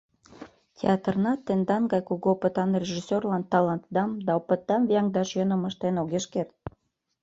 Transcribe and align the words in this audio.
Театрна 0.77 1.33
тендан 1.45 1.83
гай 1.91 2.01
кугу 2.07 2.27
опытан 2.35 2.69
режиссёрлан 2.83 3.43
талантдам 3.51 4.09
да 4.25 4.31
опытдам 4.39 4.81
вияҥдаш 4.89 5.29
йӧным 5.37 5.61
ыштен 5.69 5.95
огеш 6.01 6.25
керт. 6.33 6.53